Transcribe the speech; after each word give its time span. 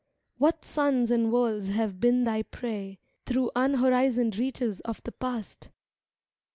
What 0.39 0.65
suns 0.65 1.11
and 1.11 1.31
worlds 1.31 1.67
have 1.67 1.99
been 1.99 2.23
thy 2.23 2.41
prey 2.41 2.97
Through 3.27 3.51
unhorizoned 3.55 4.35
reaches 4.35 4.79
of 4.79 4.99
the 5.03 5.11
past! 5.11 5.69